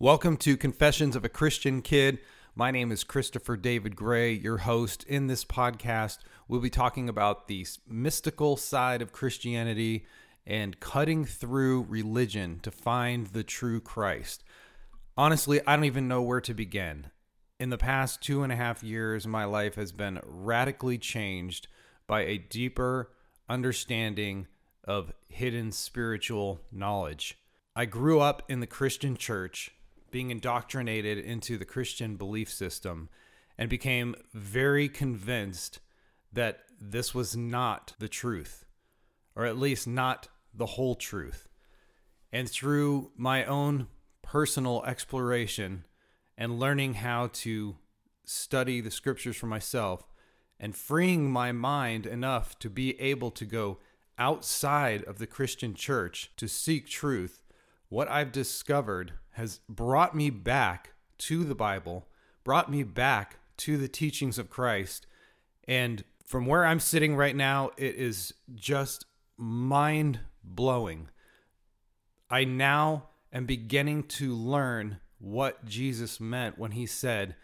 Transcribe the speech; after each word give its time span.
Welcome 0.00 0.36
to 0.36 0.56
Confessions 0.56 1.16
of 1.16 1.24
a 1.24 1.28
Christian 1.28 1.82
Kid. 1.82 2.20
My 2.54 2.70
name 2.70 2.92
is 2.92 3.02
Christopher 3.02 3.56
David 3.56 3.96
Gray, 3.96 4.32
your 4.32 4.58
host. 4.58 5.02
In 5.02 5.26
this 5.26 5.44
podcast, 5.44 6.18
we'll 6.46 6.60
be 6.60 6.70
talking 6.70 7.08
about 7.08 7.48
the 7.48 7.66
mystical 7.88 8.56
side 8.56 9.02
of 9.02 9.10
Christianity 9.10 10.06
and 10.46 10.78
cutting 10.78 11.24
through 11.24 11.86
religion 11.88 12.60
to 12.62 12.70
find 12.70 13.26
the 13.26 13.42
true 13.42 13.80
Christ. 13.80 14.44
Honestly, 15.16 15.60
I 15.66 15.74
don't 15.74 15.84
even 15.84 16.06
know 16.06 16.22
where 16.22 16.42
to 16.42 16.54
begin. 16.54 17.08
In 17.58 17.70
the 17.70 17.76
past 17.76 18.22
two 18.22 18.44
and 18.44 18.52
a 18.52 18.56
half 18.56 18.84
years, 18.84 19.26
my 19.26 19.46
life 19.46 19.74
has 19.74 19.90
been 19.90 20.20
radically 20.22 20.98
changed 20.98 21.66
by 22.06 22.20
a 22.20 22.38
deeper 22.38 23.10
understanding 23.48 24.46
of 24.84 25.12
hidden 25.28 25.72
spiritual 25.72 26.60
knowledge. 26.70 27.36
I 27.74 27.84
grew 27.84 28.20
up 28.20 28.44
in 28.48 28.60
the 28.60 28.66
Christian 28.68 29.16
church 29.16 29.72
being 30.10 30.30
indoctrinated 30.30 31.18
into 31.18 31.58
the 31.58 31.64
Christian 31.64 32.16
belief 32.16 32.50
system 32.50 33.08
and 33.56 33.68
became 33.68 34.14
very 34.32 34.88
convinced 34.88 35.80
that 36.32 36.60
this 36.80 37.14
was 37.14 37.36
not 37.36 37.94
the 37.98 38.08
truth, 38.08 38.64
or 39.34 39.44
at 39.44 39.58
least 39.58 39.86
not 39.86 40.28
the 40.54 40.66
whole 40.66 40.94
truth. 40.94 41.48
And 42.32 42.48
through 42.48 43.10
my 43.16 43.44
own 43.44 43.88
personal 44.22 44.84
exploration 44.84 45.84
and 46.36 46.60
learning 46.60 46.94
how 46.94 47.30
to 47.32 47.76
study 48.24 48.80
the 48.80 48.90
scriptures 48.90 49.36
for 49.36 49.46
myself 49.46 50.04
and 50.60 50.76
freeing 50.76 51.30
my 51.30 51.52
mind 51.52 52.06
enough 52.06 52.58
to 52.58 52.68
be 52.68 53.00
able 53.00 53.30
to 53.30 53.44
go 53.44 53.78
outside 54.18 55.02
of 55.04 55.18
the 55.18 55.26
Christian 55.26 55.74
church 55.74 56.30
to 56.36 56.48
seek 56.48 56.88
truth, 56.88 57.42
what 57.88 58.10
I've 58.10 58.32
discovered 58.32 59.12
has 59.38 59.60
brought 59.68 60.16
me 60.16 60.30
back 60.30 60.94
to 61.16 61.44
the 61.44 61.54
Bible, 61.54 62.08
brought 62.42 62.68
me 62.68 62.82
back 62.82 63.36
to 63.58 63.76
the 63.78 63.86
teachings 63.86 64.36
of 64.36 64.50
Christ. 64.50 65.06
And 65.68 66.02
from 66.26 66.44
where 66.44 66.66
I'm 66.66 66.80
sitting 66.80 67.14
right 67.14 67.36
now, 67.36 67.70
it 67.76 67.94
is 67.94 68.34
just 68.56 69.06
mind 69.36 70.18
blowing. 70.42 71.08
I 72.28 72.44
now 72.44 73.10
am 73.32 73.46
beginning 73.46 74.02
to 74.04 74.34
learn 74.34 74.98
what 75.20 75.64
Jesus 75.64 76.18
meant 76.18 76.58
when 76.58 76.72
he 76.72 76.84
said, 76.84 77.36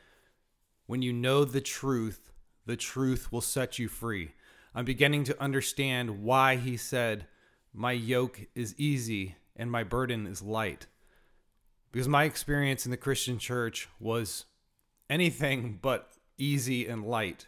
When 0.87 1.01
you 1.01 1.13
know 1.13 1.45
the 1.45 1.61
truth, 1.61 2.33
the 2.67 2.77
truth 2.77 3.31
will 3.31 3.41
set 3.41 3.79
you 3.79 3.87
free. 3.87 4.33
I'm 4.75 4.85
beginning 4.85 5.23
to 5.25 5.41
understand 5.41 6.25
why 6.25 6.57
he 6.57 6.77
said, 6.77 7.29
My 7.73 7.93
yoke 7.93 8.49
is 8.57 8.75
easy 8.79 9.37
and 9.55 9.71
my 9.71 9.85
burden 9.85 10.27
is 10.27 10.43
light 10.43 10.89
because 11.95 12.09
my 12.09 12.25
experience 12.25 12.85
in 12.85 12.91
the 12.91 12.97
Christian 12.97 13.39
church 13.39 13.89
was 14.01 14.47
anything 15.09 15.79
but 15.81 16.11
easy 16.37 16.89
and 16.89 17.07
light. 17.07 17.47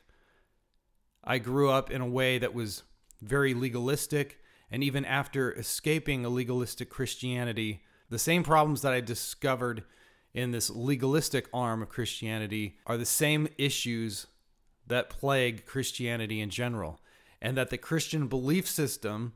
I 1.25 1.39
grew 1.39 1.69
up 1.69 1.91
in 1.91 2.01
a 2.01 2.07
way 2.07 2.39
that 2.39 2.55
was 2.55 2.85
very 3.21 3.55
legalistic, 3.55 4.39
and 4.71 4.85
even 4.85 5.05
after 5.05 5.53
escaping 5.53 6.25
a 6.25 6.29
legalistic 6.29 6.91
Christianity, 6.91 7.83
the 8.09 8.21
same 8.21 8.45
problems 8.45 8.83
that 8.83 8.93
I 8.93 9.01
discovered 9.01 9.83
in 10.33 10.53
this 10.53 10.71
legalistic 10.71 11.49
arm 11.53 11.83
of 11.83 11.89
Christianity 11.89 12.79
are 12.87 12.97
the 12.97 13.05
same 13.05 13.49
issues 13.59 14.29
that 14.87 15.11
plague 15.11 15.67
Christianity 15.67 16.41
in 16.41 16.51
general, 16.51 17.01
and 17.43 17.57
that 17.57 17.71
the 17.71 17.79
Christian 17.79 18.29
belief 18.29 18.69
system 18.69 19.33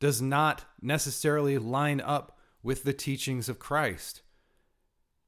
does 0.00 0.22
not 0.22 0.64
necessarily 0.80 1.58
line 1.58 2.00
up 2.00 2.38
with 2.62 2.84
the 2.84 2.94
teachings 2.94 3.50
of 3.50 3.58
Christ 3.58 4.22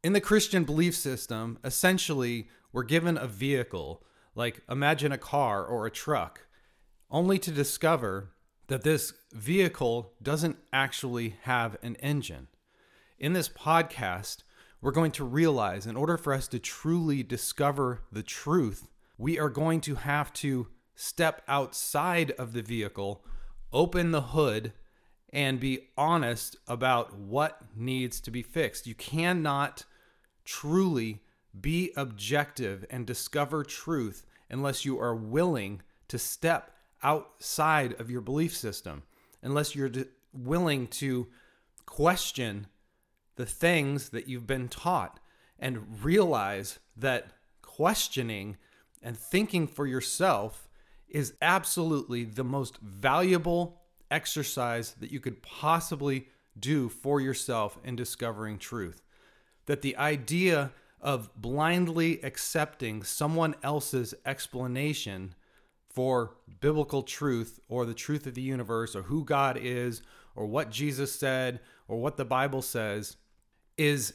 in 0.02 0.12
the 0.12 0.20
Christian 0.20 0.64
belief 0.64 0.94
system, 0.94 1.58
essentially, 1.64 2.48
we're 2.72 2.84
given 2.84 3.16
a 3.16 3.26
vehicle, 3.26 4.04
like 4.34 4.60
imagine 4.68 5.12
a 5.12 5.18
car 5.18 5.64
or 5.64 5.86
a 5.86 5.90
truck, 5.90 6.46
only 7.10 7.38
to 7.38 7.50
discover 7.50 8.30
that 8.68 8.84
this 8.84 9.12
vehicle 9.32 10.12
doesn't 10.22 10.58
actually 10.72 11.36
have 11.42 11.76
an 11.82 11.96
engine. 11.96 12.48
In 13.18 13.32
this 13.32 13.48
podcast, 13.48 14.42
we're 14.80 14.92
going 14.92 15.10
to 15.12 15.24
realize 15.24 15.86
in 15.86 15.96
order 15.96 16.16
for 16.16 16.32
us 16.32 16.46
to 16.48 16.58
truly 16.60 17.22
discover 17.22 18.02
the 18.12 18.22
truth, 18.22 18.88
we 19.16 19.38
are 19.38 19.48
going 19.48 19.80
to 19.80 19.96
have 19.96 20.32
to 20.34 20.68
step 20.94 21.42
outside 21.48 22.30
of 22.32 22.52
the 22.52 22.62
vehicle, 22.62 23.24
open 23.72 24.12
the 24.12 24.20
hood, 24.20 24.72
and 25.30 25.60
be 25.60 25.88
honest 25.96 26.56
about 26.66 27.16
what 27.16 27.60
needs 27.74 28.20
to 28.20 28.30
be 28.30 28.42
fixed. 28.42 28.86
You 28.86 28.94
cannot 28.94 29.84
truly 30.48 31.20
be 31.60 31.92
objective 31.94 32.84
and 32.88 33.06
discover 33.06 33.62
truth 33.62 34.24
unless 34.48 34.82
you 34.82 34.98
are 34.98 35.14
willing 35.14 35.82
to 36.08 36.18
step 36.18 36.74
outside 37.02 37.92
of 38.00 38.10
your 38.10 38.22
belief 38.22 38.56
system, 38.56 39.02
unless 39.42 39.76
you're 39.76 39.90
willing 40.32 40.86
to 40.86 41.26
question 41.84 42.66
the 43.36 43.44
things 43.44 44.08
that 44.08 44.26
you've 44.26 44.46
been 44.46 44.68
taught 44.68 45.20
and 45.58 46.02
realize 46.02 46.78
that 46.96 47.26
questioning 47.60 48.56
and 49.02 49.18
thinking 49.18 49.66
for 49.66 49.86
yourself 49.86 50.66
is 51.10 51.34
absolutely 51.42 52.24
the 52.24 52.44
most 52.44 52.78
valuable 52.78 53.82
exercise 54.10 54.94
that 54.98 55.12
you 55.12 55.20
could 55.20 55.42
possibly 55.42 56.26
do 56.58 56.88
for 56.88 57.20
yourself 57.20 57.78
in 57.84 57.94
discovering 57.94 58.58
truth. 58.58 59.02
That 59.68 59.82
the 59.82 59.96
idea 59.96 60.72
of 61.00 61.30
blindly 61.36 62.20
accepting 62.22 63.02
someone 63.04 63.54
else's 63.62 64.14
explanation 64.26 65.34
for 65.88 66.34
biblical 66.60 67.02
truth 67.02 67.60
or 67.68 67.86
the 67.86 67.94
truth 67.94 68.26
of 68.26 68.34
the 68.34 68.42
universe 68.42 68.96
or 68.96 69.02
who 69.02 69.24
God 69.24 69.56
is 69.60 70.02
or 70.34 70.46
what 70.46 70.70
Jesus 70.70 71.12
said 71.12 71.60
or 71.86 72.00
what 72.00 72.16
the 72.16 72.24
Bible 72.24 72.62
says 72.62 73.16
is 73.76 74.14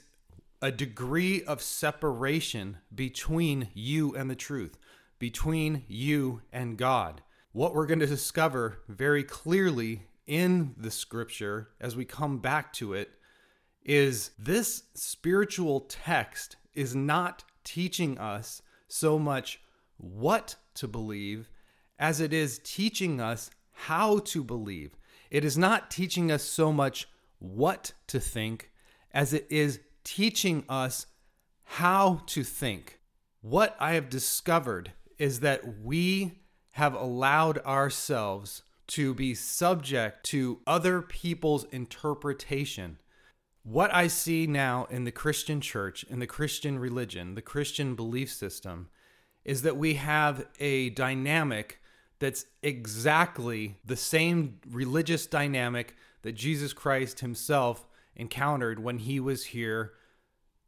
a 0.62 0.72
degree 0.72 1.44
of 1.44 1.62
separation 1.62 2.78
between 2.94 3.68
you 3.74 4.16
and 4.16 4.30
the 4.30 4.36
truth, 4.36 4.78
between 5.20 5.84
you 5.88 6.42
and 6.54 6.78
God. 6.78 7.22
What 7.52 7.76
we're 7.76 7.86
going 7.86 8.00
to 8.00 8.06
discover 8.06 8.80
very 8.88 9.24
clearly 9.24 10.04
in 10.26 10.74
the 10.78 10.92
scripture 10.92 11.70
as 11.82 11.96
we 11.96 12.06
come 12.06 12.38
back 12.38 12.72
to 12.74 12.94
it 12.94 13.12
is 13.86 14.32
this 14.38 14.84
spiritual 14.94 15.82
text 15.82 16.56
is 16.74 16.96
not 16.96 17.44
teaching 17.64 18.18
us 18.18 18.62
so 18.88 19.18
much 19.20 19.60
what 19.98 20.56
to 20.76 20.88
believe 20.88 21.50
as 22.00 22.20
it 22.20 22.34
is 22.34 22.60
teaching 22.64 23.22
us 23.22 23.52
how 23.72 24.20
to 24.20 24.44
believe. 24.44 24.96
It 25.30 25.46
is 25.46 25.58
not 25.58 25.90
teaching 25.90 26.32
us 26.32 26.44
so 26.44 26.72
much 26.72 27.08
what 27.40 27.94
to 28.08 28.20
think 28.20 28.72
as 29.12 29.34
it 29.34 29.48
is 29.50 29.80
teaching 30.04 30.64
us 30.68 31.06
how 31.64 32.22
to 32.28 32.44
think. 32.44 33.00
What 33.42 33.76
I 33.80 33.94
have 33.94 34.10
discovered 34.10 34.94
is 35.18 35.42
that 35.42 35.80
we 35.82 36.40
have 36.72 36.94
allowed 36.94 37.60
ourselves 37.60 38.64
to 38.88 39.14
be 39.14 39.34
subject 39.34 40.26
to 40.26 40.60
other 40.68 41.02
people's 41.02 41.66
interpretation. 41.66 42.98
What 43.64 43.94
I 43.94 44.08
see 44.08 44.46
now 44.46 44.88
in 44.90 45.06
the 45.06 45.12
Christian 45.12 45.62
church, 45.62 46.04
in 46.10 46.20
the 46.20 46.28
Christian 46.28 46.78
religion, 46.80 47.36
the 47.36 47.42
Christian 47.42 47.96
belief 47.96 48.30
system, 48.32 48.90
is 49.46 49.62
that 49.62 49.78
we 49.78 49.94
have 49.94 50.46
a 50.60 50.90
dynamic 50.90 51.80
that's 52.20 52.46
exactly 52.62 53.78
the 53.86 53.96
same 53.96 54.60
religious 54.70 55.28
dynamic 55.28 55.96
that 56.24 56.34
Jesus 56.34 56.74
Christ 56.74 57.22
himself 57.22 57.88
encountered 58.16 58.80
when 58.80 59.00
he 59.00 59.20
was 59.20 59.46
here 59.46 59.94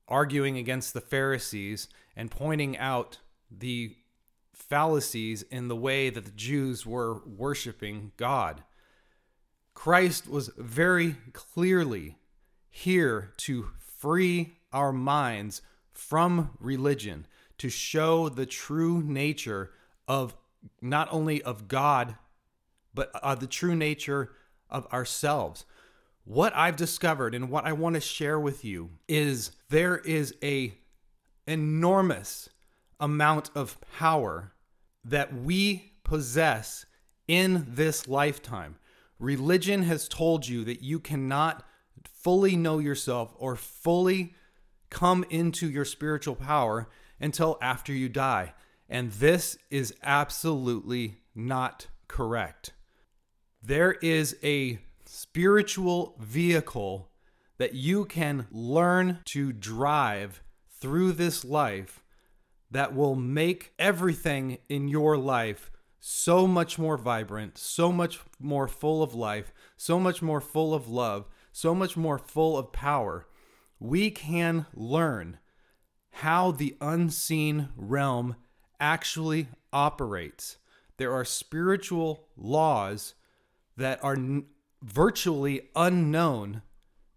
arguing 0.07 0.57
against 0.57 0.93
the 0.93 1.01
Pharisees 1.01 1.89
and 2.15 2.31
pointing 2.31 2.77
out 2.77 3.19
the 3.51 3.95
fallacies 4.53 5.43
in 5.43 5.67
the 5.67 5.75
way 5.75 6.09
that 6.09 6.25
the 6.25 6.31
Jews 6.31 6.85
were 6.85 7.21
worshiping 7.25 8.13
God. 8.15 8.63
Christ 9.73 10.29
was 10.29 10.49
very 10.57 11.17
clearly 11.33 12.15
here 12.75 13.31
to 13.37 13.69
free 13.77 14.57
our 14.73 14.91
minds 14.91 15.61
from 15.93 16.51
religion, 16.59 17.25
to 17.57 17.69
show 17.69 18.27
the 18.27 18.45
true 18.45 19.01
nature 19.01 19.71
of 20.09 20.35
not 20.81 21.07
only 21.09 21.41
of 21.41 21.69
God, 21.69 22.17
but 22.93 23.11
uh, 23.23 23.33
the 23.33 23.47
true 23.47 23.75
nature 23.75 24.33
of 24.69 24.85
ourselves. 24.91 25.63
What 26.25 26.53
I've 26.53 26.75
discovered 26.75 27.33
and 27.33 27.49
what 27.49 27.63
I 27.63 27.71
want 27.71 27.95
to 27.95 28.01
share 28.01 28.37
with 28.37 28.65
you 28.65 28.89
is 29.07 29.51
there 29.69 29.99
is 29.99 30.35
a 30.43 30.77
enormous 31.47 32.49
amount 32.99 33.51
of 33.55 33.77
power 33.97 34.51
that 35.05 35.33
we 35.33 35.93
possess 36.03 36.85
in 37.25 37.65
this 37.69 38.09
lifetime. 38.09 38.75
Religion 39.17 39.83
has 39.83 40.09
told 40.09 40.45
you 40.45 40.65
that 40.65 40.81
you 40.81 40.99
cannot 40.99 41.63
fully 42.07 42.55
know 42.55 42.79
yourself 42.79 43.33
or 43.37 43.55
fully 43.55 44.33
come 44.89 45.25
into 45.29 45.69
your 45.69 45.85
spiritual 45.85 46.35
power 46.35 46.87
until 47.19 47.57
after 47.61 47.93
you 47.93 48.09
die. 48.09 48.53
And 48.87 49.11
this 49.11 49.57
is 49.69 49.93
absolutely 50.03 51.17
not 51.33 51.87
correct. 52.07 52.71
There 53.61 53.93
is 53.93 54.37
a 54.43 54.79
spiritual 55.05 56.15
vehicle 56.19 57.09
that 57.57 57.73
you 57.73 58.05
can 58.05 58.47
learn 58.51 59.19
to 59.25 59.51
drive 59.51 60.41
through 60.79 61.13
this 61.13 61.43
life 61.43 62.03
that 62.69 62.95
will 62.95 63.15
make 63.15 63.73
everything 63.79 64.57
in 64.69 64.87
your 64.87 65.17
life 65.17 65.71
so 65.99 66.45
much 66.45 66.77
more 66.77 66.97
vibrant, 66.97 67.57
so 67.57 67.91
much 67.91 68.19
more 68.39 68.67
full 68.67 69.01
of 69.01 69.15
life, 69.15 69.51
so 69.77 69.99
much 69.99 70.21
more 70.21 70.41
full 70.41 70.73
of 70.73 70.87
love, 70.87 71.27
so 71.55 71.73
much 71.73 71.95
more 71.95 72.17
full 72.17 72.57
of 72.57 72.73
power. 72.73 73.25
We 73.79 74.11
can 74.11 74.65
learn 74.73 75.39
how 76.11 76.51
the 76.51 76.75
unseen 76.81 77.69
realm 77.77 78.35
actually 78.77 79.47
operates. 79.71 80.57
There 80.97 81.13
are 81.13 81.23
spiritual 81.23 82.27
laws 82.35 83.13
that 83.77 84.03
are 84.03 84.15
n- 84.15 84.47
virtually 84.83 85.69
unknown 85.77 86.61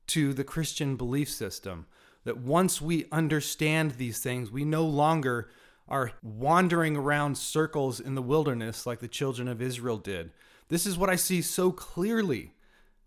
to 0.07 0.33
the 0.33 0.45
Christian 0.45 0.95
belief 0.95 1.29
system. 1.29 1.87
That 2.23 2.39
once 2.39 2.81
we 2.81 3.07
understand 3.11 3.93
these 3.93 4.21
things, 4.21 4.53
we 4.53 4.65
no 4.65 4.85
longer 4.85 5.51
are 5.89 6.13
wandering 6.23 6.97
around 6.97 7.37
circles 7.37 7.99
in 7.99 8.15
the 8.15 8.23
wilderness 8.23 8.87
like 8.87 9.01
the 9.01 9.09
children 9.09 9.49
of 9.49 9.61
Israel 9.61 9.99
did. 9.99 10.31
This 10.69 10.87
is 10.87 10.97
what 10.97 11.11
I 11.11 11.17
see 11.17 11.43
so 11.43 11.73
clearly 11.73 12.53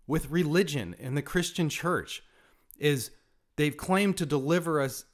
with 0.06 0.30
religion 0.30 0.94
in 0.98 1.14
the 1.14 1.22
Christian 1.22 1.68
church 1.68 2.22
is 2.78 3.10
they've 3.56 3.76
claimed 3.76 4.16
to 4.18 4.26
deliver 4.26 4.80
us 4.80 5.04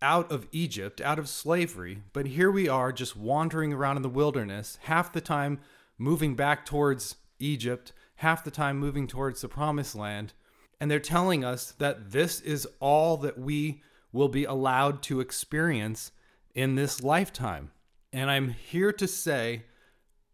out 0.00 0.30
of 0.32 0.48
Egypt, 0.50 1.00
out 1.00 1.18
of 1.18 1.28
slavery, 1.28 2.02
but 2.12 2.26
here 2.26 2.50
we 2.50 2.68
are 2.68 2.92
just 2.92 3.16
wandering 3.16 3.72
around 3.72 3.96
in 3.96 4.02
the 4.02 4.08
wilderness, 4.08 4.78
half 4.82 5.12
the 5.12 5.20
time 5.20 5.60
moving 5.96 6.34
back 6.34 6.66
towards 6.66 7.16
Egypt, 7.38 7.92
half 8.16 8.42
the 8.42 8.50
time 8.50 8.78
moving 8.78 9.06
towards 9.06 9.40
the 9.40 9.48
promised 9.48 9.94
land. 9.94 10.32
And 10.80 10.90
they're 10.90 10.98
telling 10.98 11.44
us 11.44 11.70
that 11.78 12.10
this 12.10 12.40
is 12.40 12.66
all 12.80 13.16
that 13.18 13.38
we 13.38 13.82
will 14.12 14.28
be 14.28 14.44
allowed 14.44 15.02
to 15.04 15.20
experience 15.20 16.10
in 16.54 16.74
this 16.74 17.02
lifetime. 17.02 17.70
And 18.12 18.30
I'm 18.30 18.50
here 18.50 18.92
to 18.92 19.06
say 19.06 19.62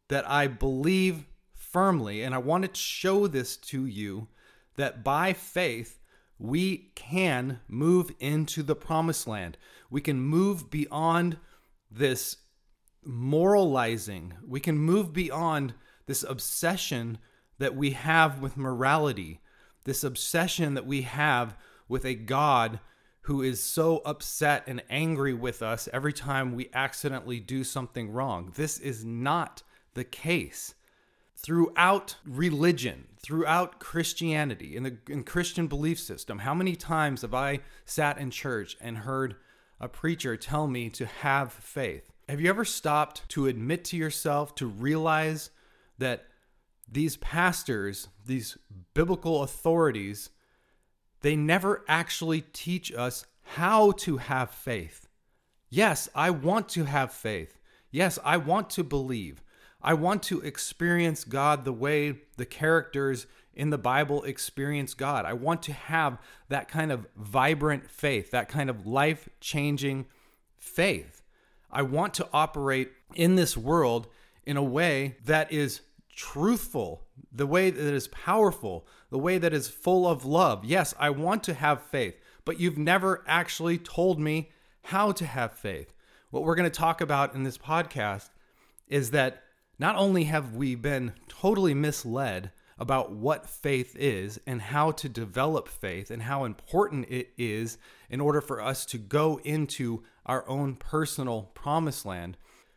that 0.08 0.28
I 0.28 0.46
believe 0.46 1.26
firmly, 1.70 2.22
and 2.22 2.34
I 2.34 2.38
want 2.38 2.64
to 2.64 2.80
show 2.80 3.26
this 3.26 3.56
to 3.56 3.86
you, 3.86 4.28
that 4.76 5.02
by 5.04 5.32
faith, 5.32 5.98
we 6.38 6.92
can 6.94 7.60
move 7.66 8.12
into 8.20 8.62
the 8.62 8.76
promised 8.76 9.26
land. 9.26 9.58
We 9.90 10.00
can 10.00 10.20
move 10.20 10.70
beyond 10.70 11.38
this 11.90 12.36
moralizing. 13.04 14.34
We 14.46 14.60
can 14.60 14.78
move 14.78 15.12
beyond 15.12 15.74
this 16.06 16.22
obsession 16.22 17.18
that 17.58 17.74
we 17.74 17.90
have 17.90 18.40
with 18.40 18.56
morality, 18.56 19.40
this 19.84 20.04
obsession 20.04 20.74
that 20.74 20.86
we 20.86 21.02
have 21.02 21.56
with 21.88 22.04
a 22.04 22.14
God 22.14 22.80
who 23.22 23.42
is 23.42 23.62
so 23.62 23.98
upset 24.06 24.62
and 24.66 24.82
angry 24.88 25.34
with 25.34 25.60
us 25.60 25.88
every 25.92 26.12
time 26.12 26.54
we 26.54 26.70
accidentally 26.72 27.40
do 27.40 27.64
something 27.64 28.10
wrong. 28.10 28.52
This 28.54 28.78
is 28.78 29.04
not 29.04 29.62
the 29.94 30.04
case. 30.04 30.74
Throughout 31.40 32.16
religion, 32.24 33.06
throughout 33.20 33.78
Christianity, 33.78 34.76
in 34.76 34.82
the 34.82 34.98
in 35.08 35.22
Christian 35.22 35.66
belief 35.66 35.98
system, 35.98 36.40
how 36.40 36.54
many 36.54 36.74
times 36.74 37.22
have 37.22 37.34
I 37.34 37.60
sat 37.84 38.18
in 38.18 38.30
church 38.30 38.76
and 38.80 38.98
heard 38.98 39.36
a 39.80 39.88
preacher 39.88 40.36
tell 40.36 40.66
me 40.66 40.90
to 40.90 41.06
have 41.06 41.52
faith? 41.52 42.10
Have 42.28 42.40
you 42.40 42.48
ever 42.48 42.64
stopped 42.64 43.28
to 43.30 43.46
admit 43.46 43.84
to 43.86 43.96
yourself, 43.96 44.54
to 44.56 44.66
realize 44.66 45.50
that 45.98 46.24
these 46.90 47.16
pastors, 47.16 48.08
these 48.26 48.56
biblical 48.94 49.42
authorities, 49.42 50.30
they 51.20 51.36
never 51.36 51.84
actually 51.88 52.40
teach 52.40 52.92
us 52.92 53.26
how 53.42 53.92
to 53.92 54.18
have 54.18 54.50
faith. 54.50 55.08
Yes, 55.70 56.08
I 56.14 56.30
want 56.30 56.68
to 56.70 56.84
have 56.84 57.12
faith. 57.12 57.58
Yes, 57.90 58.18
I 58.24 58.36
want 58.36 58.70
to 58.70 58.84
believe. 58.84 59.42
I 59.82 59.94
want 59.94 60.22
to 60.24 60.40
experience 60.40 61.24
God 61.24 61.64
the 61.64 61.72
way 61.72 62.16
the 62.36 62.46
characters 62.46 63.26
in 63.54 63.70
the 63.70 63.78
Bible 63.78 64.22
experience 64.24 64.94
God. 64.94 65.24
I 65.24 65.32
want 65.32 65.62
to 65.62 65.72
have 65.72 66.18
that 66.48 66.68
kind 66.68 66.92
of 66.92 67.06
vibrant 67.16 67.90
faith, 67.90 68.30
that 68.30 68.48
kind 68.48 68.70
of 68.70 68.86
life 68.86 69.28
changing 69.40 70.06
faith. 70.56 71.22
I 71.70 71.82
want 71.82 72.14
to 72.14 72.28
operate 72.32 72.92
in 73.14 73.36
this 73.36 73.56
world 73.56 74.08
in 74.46 74.56
a 74.56 74.62
way 74.62 75.16
that 75.24 75.52
is 75.52 75.82
truthful, 76.14 77.04
the 77.30 77.46
way 77.46 77.70
that 77.70 77.94
is 77.94 78.08
powerful, 78.08 78.86
the 79.10 79.18
way 79.18 79.38
that 79.38 79.52
is 79.52 79.68
full 79.68 80.06
of 80.06 80.24
love. 80.24 80.64
Yes, 80.64 80.94
I 80.98 81.10
want 81.10 81.44
to 81.44 81.54
have 81.54 81.82
faith, 81.82 82.16
but 82.44 82.58
you've 82.58 82.78
never 82.78 83.24
actually 83.26 83.78
told 83.78 84.18
me 84.18 84.50
how 84.84 85.12
to 85.12 85.26
have 85.26 85.52
faith. 85.52 85.92
What 86.30 86.44
we're 86.44 86.54
going 86.54 86.70
to 86.70 86.76
talk 86.76 87.00
about 87.00 87.34
in 87.34 87.42
this 87.42 87.58
podcast 87.58 88.30
is 88.88 89.10
that 89.10 89.44
not 89.78 89.96
only 89.96 90.24
have 90.24 90.54
we 90.54 90.74
been 90.74 91.12
totally 91.28 91.74
misled 91.74 92.50
about 92.78 93.10
what 93.12 93.48
faith 93.48 93.96
is 93.96 94.40
and 94.46 94.60
how 94.60 94.90
to 94.92 95.08
develop 95.08 95.68
faith 95.68 96.10
and 96.10 96.22
how 96.22 96.44
important 96.44 97.06
it 97.08 97.30
is 97.36 97.78
in 98.08 98.20
order 98.20 98.40
for 98.40 98.60
us 98.60 98.84
to 98.86 98.98
go 98.98 99.40
into 99.44 100.02
our 100.26 100.48
own 100.48 100.76
personal 100.76 101.50
promised 101.54 102.06
land, 102.06 102.36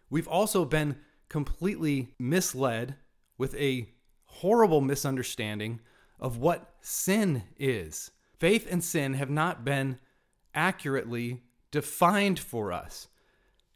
we've 0.10 0.28
also 0.28 0.66
been 0.66 0.98
completely 1.30 2.14
misled 2.20 2.96
with 3.38 3.56
a 3.56 3.88
horrible 4.26 4.82
misunderstanding 4.82 5.80
of 6.20 6.38
what 6.38 6.76
sin 6.82 7.44
is. 7.58 8.12
Faith 8.40 8.68
and 8.70 8.84
sin 8.84 9.14
have 9.14 9.30
not 9.30 9.64
been 9.64 10.00
accurately 10.54 11.42
defined 11.70 12.40
for 12.40 12.72
us. 12.72 13.08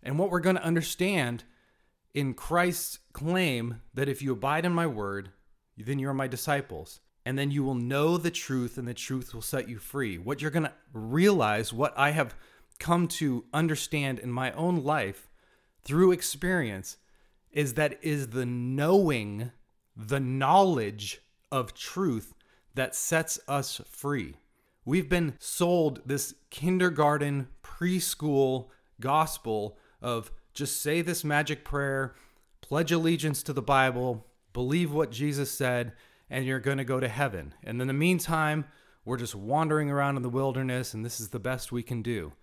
And 0.04 0.20
what 0.20 0.30
we're 0.30 0.40
going 0.40 0.56
to 0.56 0.64
understand 0.64 1.44
in 2.16 2.34
Christ's 2.34 3.00
claim 3.12 3.82
that 3.94 4.10
if 4.10 4.22
you 4.22 4.32
abide 4.32 4.66
in 4.66 4.72
my 4.72 4.88
word, 4.88 5.30
then 5.78 6.00
you 6.00 6.10
are 6.10 6.14
my 6.14 6.28
disciples. 6.28 7.02
And 7.26 7.38
then 7.38 7.52
you 7.52 7.64
will 7.64 7.76
know 7.76 8.18
the 8.18 8.32
truth, 8.32 8.78
and 8.78 8.88
the 8.88 8.94
truth 8.94 9.34
will 9.34 9.42
set 9.42 9.68
you 9.68 9.80
free. 9.80 10.18
What 10.18 10.42
you're 10.42 10.52
going 10.52 10.64
to 10.64 10.74
realize, 10.94 11.74
what 11.74 11.94
I 11.98 12.12
have 12.12 12.36
come 12.80 13.08
to 13.08 13.46
understand 13.54 14.20
in 14.20 14.32
my 14.32 14.52
own 14.54 14.84
life 14.84 15.28
through 15.84 16.12
experience, 16.12 16.98
is 17.52 17.74
that 17.74 18.00
is 18.02 18.30
the 18.30 18.46
knowing, 18.46 19.52
the 19.96 20.20
knowledge 20.20 21.22
of 21.52 21.74
truth 21.74 22.34
that 22.76 22.96
sets 22.96 23.40
us 23.48 23.82
free. 23.90 24.36
We've 24.86 25.10
been 25.10 25.34
sold 25.40 26.02
this 26.06 26.36
kindergarten, 26.50 27.48
preschool 27.64 28.68
gospel 29.02 29.78
of 30.02 30.32
just 30.56 30.82
say 30.82 31.02
this 31.02 31.24
magic 31.24 31.64
prayer, 31.64 32.16
pledge 32.62 32.92
allegiance 32.92 33.44
to 33.44 33.54
the 33.54 33.62
Bible, 33.62 34.26
believe 34.54 34.92
what 34.92 35.12
Jesus 35.12 35.52
said, 35.52 35.94
and 36.30 36.46
you're 36.46 36.60
going 36.60 36.78
to 36.78 36.86
go 36.86 37.00
to 37.00 37.08
heaven. 37.08 37.54
And 37.64 37.80
in 37.82 37.88
the 37.88 37.94
meantime, 37.94 38.66
we're 39.04 39.18
just 39.18 39.36
wandering 39.36 39.92
around 39.92 40.16
in 40.16 40.24
the 40.24 40.30
wilderness, 40.30 40.94
and 40.94 41.06
this 41.06 41.20
is 41.20 41.30
the 41.30 41.40
best 41.40 41.72
we 41.72 41.84
can 41.84 42.02
do. 42.02 42.34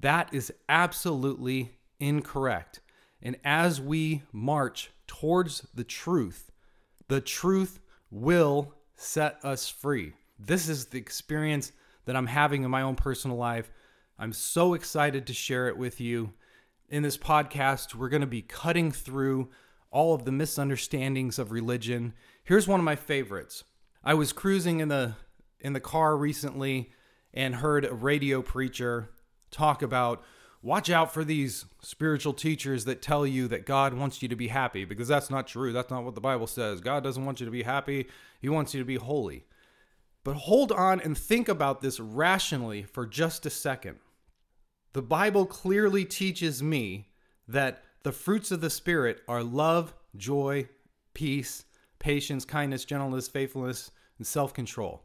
That 0.00 0.32
is 0.32 0.52
absolutely 0.68 1.72
incorrect. 2.00 2.80
And 3.20 3.36
as 3.44 3.80
we 3.80 4.22
march 4.32 4.90
towards 5.06 5.66
the 5.74 5.84
truth, 5.84 6.52
the 7.08 7.20
truth 7.20 7.80
will 8.10 8.74
set 8.94 9.44
us 9.44 9.68
free. 9.68 10.12
This 10.38 10.68
is 10.68 10.86
the 10.86 10.98
experience 10.98 11.72
that 12.04 12.16
I'm 12.16 12.26
having 12.26 12.62
in 12.62 12.70
my 12.70 12.82
own 12.82 12.94
personal 12.94 13.36
life. 13.36 13.70
I'm 14.18 14.32
so 14.32 14.74
excited 14.74 15.26
to 15.26 15.34
share 15.34 15.68
it 15.68 15.76
with 15.76 16.00
you. 16.00 16.32
In 16.88 17.02
this 17.02 17.18
podcast, 17.18 17.96
we're 17.96 18.08
going 18.08 18.20
to 18.20 18.28
be 18.28 18.42
cutting 18.42 18.92
through 18.92 19.48
all 19.90 20.14
of 20.14 20.24
the 20.24 20.30
misunderstandings 20.30 21.36
of 21.36 21.50
religion. 21.50 22.14
Here's 22.44 22.68
one 22.68 22.78
of 22.78 22.84
my 22.84 22.94
favorites. 22.94 23.64
I 24.04 24.14
was 24.14 24.32
cruising 24.32 24.78
in 24.78 24.86
the 24.86 25.14
in 25.58 25.72
the 25.72 25.80
car 25.80 26.16
recently 26.16 26.92
and 27.34 27.56
heard 27.56 27.84
a 27.84 27.92
radio 27.92 28.40
preacher 28.40 29.10
talk 29.50 29.82
about 29.82 30.22
watch 30.62 30.88
out 30.88 31.12
for 31.12 31.24
these 31.24 31.64
spiritual 31.82 32.32
teachers 32.32 32.84
that 32.84 33.02
tell 33.02 33.26
you 33.26 33.48
that 33.48 33.66
God 33.66 33.92
wants 33.92 34.22
you 34.22 34.28
to 34.28 34.36
be 34.36 34.46
happy 34.46 34.84
because 34.84 35.08
that's 35.08 35.30
not 35.30 35.48
true. 35.48 35.72
That's 35.72 35.90
not 35.90 36.04
what 36.04 36.14
the 36.14 36.20
Bible 36.20 36.46
says. 36.46 36.80
God 36.80 37.02
doesn't 37.02 37.24
want 37.24 37.40
you 37.40 37.46
to 37.46 37.52
be 37.52 37.64
happy, 37.64 38.06
He 38.40 38.48
wants 38.48 38.74
you 38.74 38.80
to 38.80 38.86
be 38.86 38.94
holy. 38.94 39.44
But 40.22 40.36
hold 40.36 40.70
on 40.70 41.00
and 41.00 41.18
think 41.18 41.48
about 41.48 41.80
this 41.80 41.98
rationally 41.98 42.84
for 42.84 43.06
just 43.06 43.44
a 43.44 43.50
second. 43.50 43.98
The 44.96 45.02
Bible 45.02 45.44
clearly 45.44 46.06
teaches 46.06 46.62
me 46.62 47.10
that 47.46 47.84
the 48.02 48.12
fruits 48.12 48.50
of 48.50 48.62
the 48.62 48.70
Spirit 48.70 49.20
are 49.28 49.42
love, 49.42 49.94
joy, 50.16 50.70
peace, 51.12 51.66
patience, 51.98 52.46
kindness, 52.46 52.86
gentleness, 52.86 53.28
faithfulness, 53.28 53.90
and 54.16 54.26
self 54.26 54.54
control. 54.54 55.04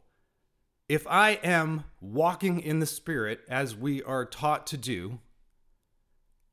if 0.88 1.06
I 1.08 1.32
am 1.44 1.84
walking 2.00 2.62
in 2.62 2.80
the 2.80 2.86
Spirit 2.86 3.42
as 3.50 3.76
we 3.76 4.02
are 4.04 4.24
taught 4.24 4.66
to 4.68 4.78
do, 4.78 5.20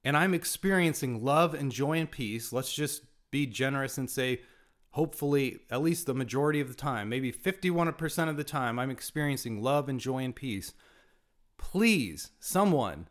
and 0.02 0.16
I'm 0.16 0.34
experiencing 0.34 1.24
love 1.24 1.54
and 1.54 1.70
joy 1.70 1.98
and 1.98 2.10
peace, 2.10 2.52
let's 2.52 2.74
just 2.74 3.02
be 3.30 3.46
generous 3.46 3.96
and 3.98 4.10
say, 4.10 4.40
hopefully, 4.90 5.60
at 5.70 5.80
least 5.80 6.06
the 6.06 6.12
majority 6.12 6.58
of 6.58 6.66
the 6.66 6.74
time, 6.74 7.08
maybe 7.08 7.30
51% 7.30 8.28
of 8.28 8.36
the 8.36 8.42
time, 8.42 8.80
I'm 8.80 8.90
experiencing 8.90 9.62
love 9.62 9.88
and 9.88 10.00
joy 10.00 10.24
and 10.24 10.34
peace. 10.34 10.74
Please, 11.56 12.32
someone, 12.40 13.06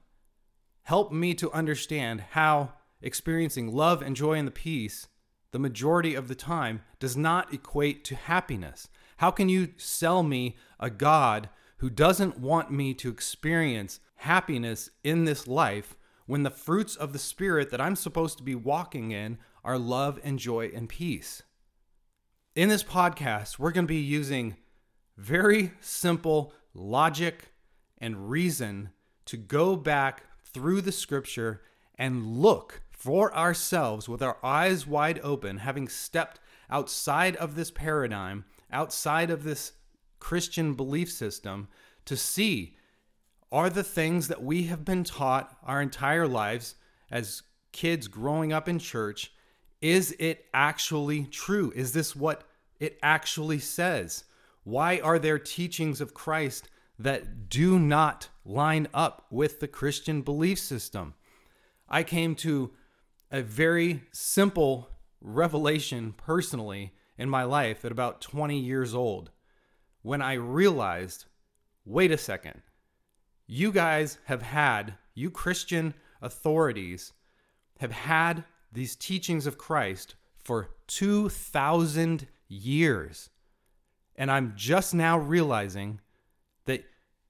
help 0.88 1.12
me 1.12 1.34
to 1.34 1.52
understand 1.52 2.22
how 2.32 2.72
experiencing 3.02 3.76
love 3.76 4.02
and 4.02 4.16
joy 4.16 4.36
and 4.36 4.48
the 4.48 4.52
peace 4.52 5.10
the 5.52 5.60
majority 5.60 6.16
of 6.16 6.30
the 6.30 6.36
time 6.36 6.82
does 6.98 7.18
not 7.18 7.54
equate 7.54 8.06
to 8.06 8.16
happiness. 8.16 8.88
How 9.18 9.30
can 9.30 9.50
you 9.50 9.74
sell 9.76 10.24
me 10.24 10.56
a 10.80 10.90
God 10.90 11.50
who 11.80 11.90
doesn't 11.90 12.40
want 12.40 12.72
me 12.72 12.94
to 12.96 13.10
experience 13.10 14.00
happiness 14.16 14.90
in 15.04 15.26
this 15.26 15.46
life 15.46 15.98
when 16.26 16.44
the 16.44 16.50
fruits 16.50 16.96
of 16.96 17.12
the 17.12 17.20
Spirit 17.20 17.70
that 17.72 17.82
I'm 17.82 17.98
supposed 17.98 18.38
to 18.38 18.44
be 18.44 18.56
walking 18.56 19.12
in 19.12 19.40
are 19.66 19.78
love 19.78 20.20
and 20.24 20.40
joy 20.40 20.72
and 20.74 20.88
peace? 20.88 21.44
In 22.56 22.70
this 22.70 22.84
podcast, 22.84 23.60
we're 23.60 23.72
going 23.72 23.88
to 23.88 23.94
be 23.94 23.98
using 23.98 24.56
very 25.18 25.74
simple 25.82 26.54
logic 26.74 27.50
and 27.98 28.30
reason 28.30 28.92
to 29.26 29.36
go 29.36 29.76
back 29.76 30.24
through 30.58 30.82
the 30.82 30.92
scripture 30.92 31.62
and 32.00 32.26
look 32.26 32.82
for 32.90 33.32
ourselves 33.36 34.10
with 34.10 34.24
our 34.24 34.38
eyes 34.44 34.88
wide 34.88 35.20
open, 35.22 35.58
having 35.58 35.88
stepped 35.88 36.40
outside 36.68 37.36
of 37.36 37.54
this 37.54 37.70
paradigm, 37.70 38.44
outside 38.72 39.30
of 39.30 39.44
this 39.44 39.74
Christian 40.18 40.74
belief 40.74 41.12
system, 41.12 41.68
to 42.06 42.18
see 42.18 42.76
are 43.52 43.70
the 43.70 43.84
things 43.84 44.30
that 44.30 44.42
we 44.42 44.64
have 44.64 44.84
been 44.84 45.04
taught 45.04 45.56
our 45.64 45.80
entire 45.80 46.28
lives 46.28 46.74
as 47.12 47.44
kids 47.72 48.08
growing 48.08 48.52
up 48.52 48.68
in 48.68 48.80
church, 48.80 49.32
is 49.80 50.16
it 50.18 50.46
actually 50.56 51.26
true? 51.26 51.72
Is 51.76 51.94
this 51.94 52.16
what 52.16 52.46
it 52.80 52.98
actually 53.04 53.60
says? 53.60 54.24
Why 54.64 55.00
are 55.04 55.20
there 55.20 55.38
teachings 55.38 56.02
of 56.02 56.16
Christ 56.16 56.68
that 57.00 57.50
do 57.50 57.80
not 57.80 58.30
line 58.46 58.88
up 58.94 59.26
with 59.30 59.60
the 59.60 59.68
Christian 59.68 60.22
belief 60.22 60.60
system? 60.60 61.14
I 61.90 62.04
came 62.04 62.36
to 62.36 62.72
a 63.32 63.42
very 63.42 64.04
simple 64.12 64.90
revelation 65.22 66.14
personally 66.18 66.94
in 67.18 67.30
my 67.30 67.44
life 67.44 67.84
at 67.84 67.92
about 67.92 68.22
20 68.22 68.58
years 68.60 68.94
old 68.94 69.32
when 70.02 70.22
I 70.22 70.34
realized 70.34 71.26
wait 71.88 72.12
a 72.12 72.18
second, 72.18 72.62
you 73.48 73.72
guys 73.72 74.18
have 74.26 74.42
had, 74.42 74.96
you 75.16 75.32
Christian 75.32 75.94
authorities 76.22 77.14
have 77.80 77.92
had 77.92 78.44
these 78.72 78.96
teachings 78.96 79.48
of 79.48 79.58
Christ 79.58 80.16
for 80.44 80.70
2,000 80.88 82.28
years. 82.50 83.30
And 84.16 84.30
I'm 84.30 84.54
just 84.56 84.94
now 84.94 85.18
realizing 85.18 86.02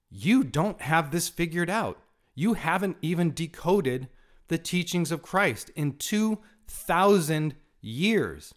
you 0.10 0.44
don't 0.44 0.82
have 0.82 1.12
this 1.12 1.30
figured 1.30 1.70
out. 1.70 2.00
You 2.36 2.54
haven't 2.54 2.98
even 3.02 3.34
decoded 3.34 4.08
the 4.48 4.58
teachings 4.58 5.12
of 5.12 5.22
Christ 5.22 5.72
in 5.76 5.94
2,000 5.98 7.56
years. 7.82 8.54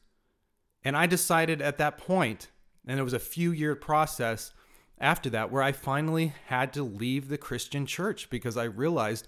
And 0.84 0.96
I 0.96 1.06
decided 1.06 1.60
at 1.60 1.78
that 1.78 1.98
point, 1.98 2.48
and 2.86 2.98
it 2.98 3.02
was 3.02 3.12
a 3.12 3.18
few 3.18 3.52
year 3.52 3.74
process 3.74 4.52
after 4.98 5.30
that, 5.30 5.50
where 5.50 5.62
I 5.62 5.72
finally 5.72 6.34
had 6.46 6.72
to 6.74 6.82
leave 6.82 7.28
the 7.28 7.38
Christian 7.38 7.86
church 7.86 8.30
because 8.30 8.56
I 8.56 8.64
realized 8.64 9.26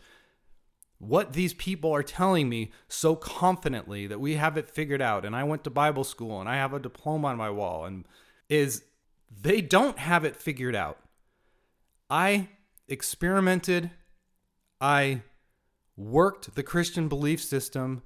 what 0.99 1.33
these 1.33 1.53
people 1.55 1.93
are 1.93 2.03
telling 2.03 2.49
me 2.49 2.71
so 2.89 3.17
confidently 3.17 4.07
that 4.07 4.21
we 4.21 4.35
have 4.35 4.57
it 4.57 4.71
figured 4.71 5.03
out 5.03 5.25
and 5.25 5.35
I 5.35 5.43
went 5.43 5.65
to 5.65 5.71
Bible 5.71 6.05
school 6.05 6.39
and 6.39 6.49
I 6.49 6.55
have 6.55 6.73
a 6.73 6.79
diploma 6.79 7.29
on 7.29 7.37
my 7.37 7.51
wall 7.51 7.87
and 7.87 8.05
is 8.49 8.85
they 9.29 9.61
don't 9.61 9.99
have 9.99 10.25
it 10.25 10.37
figured 10.37 10.77
out. 10.77 11.02
I 12.13 12.51
experimented, 12.89 13.91
I 14.83 15.23
worked 15.97 16.55
the 16.55 16.63
Christian 16.63 17.09
belief 17.09 17.43
system 17.43 18.03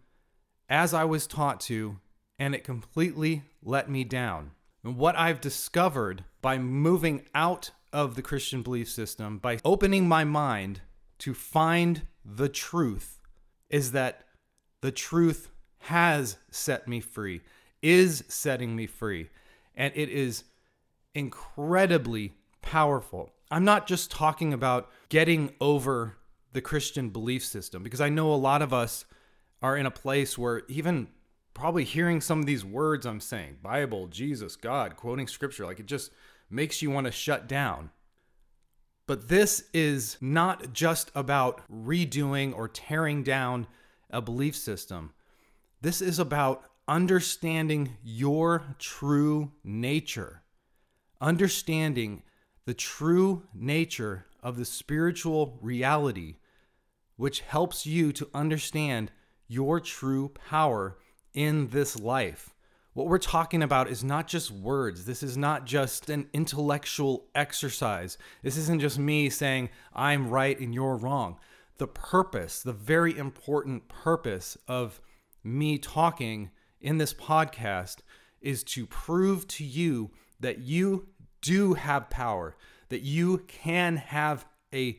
as 0.68 0.94
I 0.94 1.02
was 1.02 1.26
taught 1.26 1.58
to, 1.62 1.98
and 2.38 2.54
it 2.54 2.62
completely 2.62 3.42
let 3.64 3.90
me 3.90 4.04
down. 4.04 4.52
And 4.84 4.96
what 4.96 5.18
I've 5.18 5.40
discovered 5.40 6.22
by 6.40 6.56
moving 6.56 7.22
out 7.34 7.72
of 7.92 8.14
the 8.14 8.22
Christian 8.22 8.62
belief 8.62 8.88
system, 8.88 9.38
by 9.38 9.58
opening 9.64 10.06
my 10.06 10.22
mind 10.22 10.82
to 11.18 11.34
find 11.34 12.02
the 12.24 12.48
truth, 12.48 13.18
is 13.70 13.90
that 13.90 14.22
the 14.82 14.92
truth 14.92 15.48
has 15.78 16.36
set 16.48 16.86
me 16.86 17.00
free, 17.00 17.40
is 17.82 18.22
setting 18.28 18.76
me 18.76 18.86
free, 18.86 19.30
and 19.74 19.92
it 19.96 20.08
is 20.10 20.44
incredibly 21.12 22.34
powerful. 22.62 23.32
I'm 23.50 23.64
not 23.64 23.86
just 23.86 24.10
talking 24.10 24.52
about 24.52 24.90
getting 25.08 25.54
over 25.60 26.16
the 26.52 26.60
Christian 26.60 27.10
belief 27.10 27.44
system 27.44 27.82
because 27.82 28.00
I 28.00 28.08
know 28.08 28.32
a 28.32 28.34
lot 28.34 28.62
of 28.62 28.72
us 28.72 29.04
are 29.62 29.76
in 29.76 29.86
a 29.86 29.90
place 29.90 30.36
where 30.36 30.62
even 30.68 31.08
probably 31.54 31.84
hearing 31.84 32.20
some 32.20 32.40
of 32.40 32.46
these 32.46 32.64
words 32.64 33.06
I'm 33.06 33.20
saying, 33.20 33.58
Bible, 33.62 34.08
Jesus, 34.08 34.56
God, 34.56 34.96
quoting 34.96 35.26
scripture, 35.26 35.64
like 35.64 35.80
it 35.80 35.86
just 35.86 36.12
makes 36.50 36.82
you 36.82 36.90
want 36.90 37.06
to 37.06 37.12
shut 37.12 37.48
down. 37.48 37.90
But 39.06 39.28
this 39.28 39.64
is 39.72 40.16
not 40.20 40.72
just 40.72 41.12
about 41.14 41.62
redoing 41.72 42.54
or 42.54 42.68
tearing 42.68 43.22
down 43.22 43.68
a 44.10 44.20
belief 44.20 44.56
system. 44.56 45.12
This 45.80 46.02
is 46.02 46.18
about 46.18 46.64
understanding 46.88 47.96
your 48.02 48.76
true 48.78 49.52
nature, 49.62 50.42
understanding 51.20 52.22
the 52.66 52.74
true 52.74 53.44
nature 53.54 54.26
of 54.42 54.56
the 54.56 54.64
spiritual 54.64 55.58
reality 55.62 56.36
which 57.16 57.40
helps 57.40 57.86
you 57.86 58.12
to 58.12 58.28
understand 58.34 59.10
your 59.48 59.80
true 59.80 60.28
power 60.28 60.98
in 61.32 61.68
this 61.68 61.98
life. 61.98 62.54
What 62.92 63.06
we're 63.06 63.18
talking 63.18 63.62
about 63.62 63.88
is 63.88 64.02
not 64.02 64.26
just 64.26 64.50
words. 64.50 65.04
This 65.04 65.22
is 65.22 65.36
not 65.36 65.64
just 65.64 66.08
an 66.10 66.28
intellectual 66.32 67.26
exercise. 67.34 68.18
This 68.42 68.56
isn't 68.56 68.80
just 68.80 68.98
me 68.98 69.30
saying, 69.30 69.70
I'm 69.94 70.28
right 70.28 70.58
and 70.58 70.74
you're 70.74 70.96
wrong. 70.96 71.36
The 71.78 71.86
purpose, 71.86 72.62
the 72.62 72.72
very 72.72 73.16
important 73.16 73.88
purpose 73.88 74.56
of 74.66 75.00
me 75.44 75.78
talking 75.78 76.50
in 76.80 76.98
this 76.98 77.14
podcast 77.14 77.98
is 78.40 78.64
to 78.64 78.86
prove 78.86 79.46
to 79.48 79.64
you 79.64 80.10
that 80.40 80.58
you 80.58 81.08
do 81.46 81.74
have 81.74 82.10
power, 82.10 82.56
that 82.88 83.02
you 83.02 83.38
can 83.46 83.96
have 83.96 84.44
a 84.74 84.98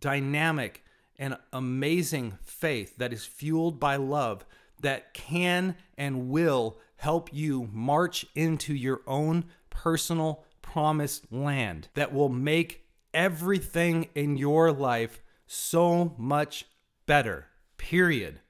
dynamic 0.00 0.82
and 1.18 1.36
amazing 1.52 2.38
faith 2.42 2.96
that 2.96 3.12
is 3.12 3.26
fueled 3.26 3.78
by 3.78 3.96
love 3.96 4.44
that 4.80 5.12
can 5.14 5.76
and 5.96 6.30
will 6.30 6.78
help 6.96 7.32
you 7.32 7.68
march 7.72 8.26
into 8.34 8.74
your 8.74 9.02
own 9.06 9.44
personal 9.70 10.44
promised 10.62 11.30
land 11.30 11.88
that 11.94 12.12
will 12.12 12.28
make 12.28 12.84
everything 13.12 14.08
in 14.14 14.36
your 14.36 14.72
life 14.72 15.22
so 15.46 16.14
much 16.16 16.64
better. 17.06 17.46
Period. 17.76 18.40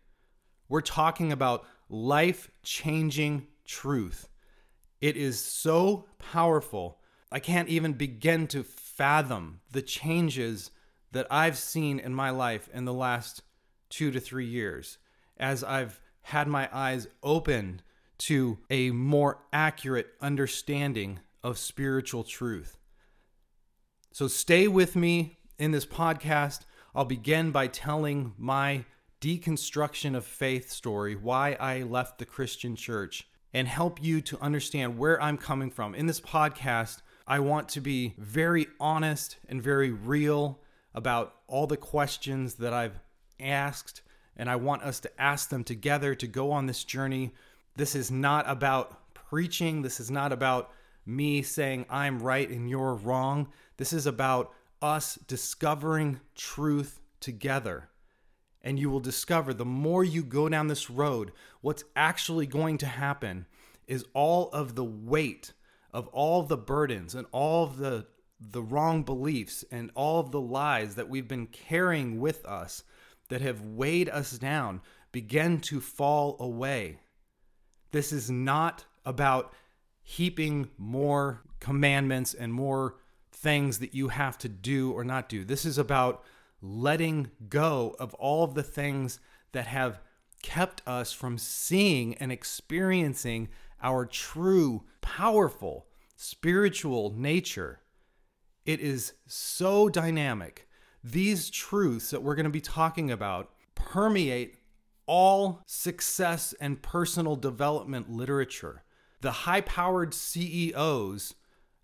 We're 0.68 0.80
talking 0.80 1.32
about 1.32 1.66
life 1.88 2.50
changing 2.62 3.48
truth. 3.64 4.28
It 5.00 5.16
is 5.16 5.38
so 5.40 6.06
powerful. 6.18 7.00
I 7.32 7.40
can't 7.40 7.68
even 7.68 7.94
begin 7.94 8.46
to 8.48 8.62
fathom 8.62 9.60
the 9.70 9.80
changes 9.80 10.70
that 11.12 11.26
I've 11.30 11.56
seen 11.56 11.98
in 11.98 12.14
my 12.14 12.30
life 12.30 12.68
in 12.74 12.84
the 12.84 12.92
last 12.92 13.42
two 13.88 14.10
to 14.10 14.20
three 14.20 14.46
years 14.46 14.98
as 15.38 15.64
I've 15.64 16.00
had 16.22 16.46
my 16.46 16.68
eyes 16.72 17.08
opened 17.22 17.82
to 18.18 18.58
a 18.70 18.90
more 18.90 19.38
accurate 19.52 20.08
understanding 20.20 21.20
of 21.42 21.58
spiritual 21.58 22.22
truth. 22.22 22.78
So 24.12 24.28
stay 24.28 24.68
with 24.68 24.94
me 24.94 25.38
in 25.58 25.70
this 25.70 25.86
podcast. 25.86 26.60
I'll 26.94 27.06
begin 27.06 27.50
by 27.50 27.66
telling 27.66 28.34
my 28.36 28.84
deconstruction 29.22 30.14
of 30.14 30.26
faith 30.26 30.70
story, 30.70 31.16
why 31.16 31.56
I 31.58 31.82
left 31.82 32.18
the 32.18 32.26
Christian 32.26 32.76
church, 32.76 33.26
and 33.54 33.66
help 33.66 34.02
you 34.02 34.20
to 34.20 34.40
understand 34.40 34.98
where 34.98 35.20
I'm 35.22 35.38
coming 35.38 35.70
from. 35.70 35.94
In 35.94 36.06
this 36.06 36.20
podcast, 36.20 37.00
I 37.32 37.38
want 37.38 37.70
to 37.70 37.80
be 37.80 38.12
very 38.18 38.66
honest 38.78 39.38
and 39.48 39.62
very 39.62 39.88
real 39.88 40.60
about 40.94 41.34
all 41.46 41.66
the 41.66 41.78
questions 41.78 42.56
that 42.56 42.74
I've 42.74 43.00
asked, 43.40 44.02
and 44.36 44.50
I 44.50 44.56
want 44.56 44.82
us 44.82 45.00
to 45.00 45.10
ask 45.18 45.48
them 45.48 45.64
together 45.64 46.14
to 46.14 46.26
go 46.26 46.52
on 46.52 46.66
this 46.66 46.84
journey. 46.84 47.32
This 47.74 47.94
is 47.94 48.10
not 48.10 48.44
about 48.46 49.14
preaching, 49.14 49.80
this 49.80 49.98
is 49.98 50.10
not 50.10 50.30
about 50.30 50.72
me 51.06 51.40
saying 51.40 51.86
I'm 51.88 52.22
right 52.22 52.50
and 52.50 52.68
you're 52.68 52.92
wrong. 52.92 53.48
This 53.78 53.94
is 53.94 54.04
about 54.04 54.52
us 54.82 55.18
discovering 55.26 56.20
truth 56.34 57.00
together. 57.18 57.88
And 58.60 58.78
you 58.78 58.90
will 58.90 59.00
discover 59.00 59.54
the 59.54 59.64
more 59.64 60.04
you 60.04 60.22
go 60.22 60.50
down 60.50 60.66
this 60.66 60.90
road, 60.90 61.32
what's 61.62 61.84
actually 61.96 62.46
going 62.46 62.76
to 62.76 62.86
happen 62.86 63.46
is 63.86 64.04
all 64.12 64.50
of 64.50 64.74
the 64.74 64.84
weight 64.84 65.54
of 65.92 66.08
all 66.08 66.42
the 66.42 66.56
burdens 66.56 67.14
and 67.14 67.26
all 67.32 67.66
the 67.66 68.06
the 68.50 68.62
wrong 68.62 69.04
beliefs 69.04 69.64
and 69.70 69.90
all 69.94 70.18
of 70.18 70.32
the 70.32 70.40
lies 70.40 70.96
that 70.96 71.08
we've 71.08 71.28
been 71.28 71.46
carrying 71.46 72.18
with 72.18 72.44
us 72.44 72.82
that 73.28 73.40
have 73.40 73.60
weighed 73.60 74.08
us 74.08 74.32
down 74.32 74.80
begin 75.12 75.60
to 75.60 75.80
fall 75.80 76.36
away. 76.40 76.98
This 77.92 78.12
is 78.12 78.30
not 78.30 78.84
about 79.04 79.52
heaping 80.02 80.70
more 80.76 81.42
commandments 81.60 82.34
and 82.34 82.52
more 82.52 82.96
things 83.30 83.78
that 83.78 83.94
you 83.94 84.08
have 84.08 84.36
to 84.38 84.48
do 84.48 84.90
or 84.92 85.04
not 85.04 85.28
do. 85.28 85.44
This 85.44 85.64
is 85.64 85.78
about 85.78 86.24
letting 86.60 87.30
go 87.48 87.94
of 87.98 88.14
all 88.14 88.44
of 88.44 88.54
the 88.54 88.62
things 88.62 89.20
that 89.52 89.66
have 89.66 90.00
kept 90.42 90.82
us 90.86 91.12
from 91.12 91.38
seeing 91.38 92.14
and 92.16 92.32
experiencing 92.32 93.48
our 93.82 94.06
true, 94.06 94.84
powerful, 95.00 95.86
spiritual 96.16 97.14
nature. 97.16 97.80
It 98.64 98.80
is 98.80 99.14
so 99.26 99.88
dynamic. 99.88 100.68
These 101.02 101.50
truths 101.50 102.10
that 102.10 102.22
we're 102.22 102.36
going 102.36 102.44
to 102.44 102.50
be 102.50 102.60
talking 102.60 103.10
about 103.10 103.50
permeate 103.74 104.58
all 105.06 105.62
success 105.66 106.54
and 106.60 106.80
personal 106.80 107.36
development 107.36 108.08
literature. 108.08 108.84
The 109.20 109.32
high 109.32 109.60
powered 109.62 110.14
CEOs 110.14 111.34